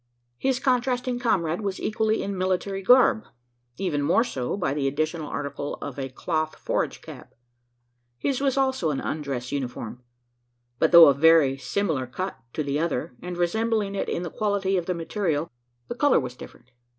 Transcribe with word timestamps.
His 0.39 0.59
contrasting 0.59 1.19
comrade 1.19 1.61
was 1.61 1.79
equally 1.79 2.23
in 2.23 2.35
military 2.35 2.81
garb 2.81 3.23
even 3.77 4.01
more 4.01 4.23
so, 4.23 4.57
by 4.57 4.73
the 4.73 4.87
additional 4.87 5.27
article 5.27 5.75
of 5.75 5.99
a 5.99 6.09
cloth 6.09 6.55
forage 6.55 7.03
cap. 7.03 7.35
His 8.17 8.41
was 8.41 8.57
also 8.57 8.89
an 8.89 8.99
undress 8.99 9.51
uniform; 9.51 10.01
but, 10.79 10.91
though 10.91 11.05
of 11.07 11.17
very 11.19 11.55
similar 11.55 12.07
cut 12.07 12.35
to 12.53 12.63
the 12.63 12.79
other, 12.79 13.13
and 13.21 13.37
resembling 13.37 13.93
it 13.93 14.09
in 14.09 14.23
the 14.23 14.31
quality 14.31 14.75
of 14.75 14.87
the 14.87 14.95
material, 14.95 15.51
the 15.87 15.93
colour 15.93 16.19
was 16.19 16.33
different. 16.35 16.71